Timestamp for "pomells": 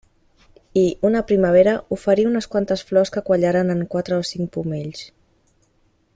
4.57-5.05